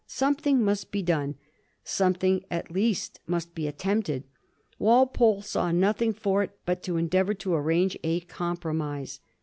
[0.07, 1.35] Something must be done;
[1.83, 4.23] something at least must be attempted.
[4.79, 9.19] Walpole saw nothing for it but to endeavor to arrange a compromise.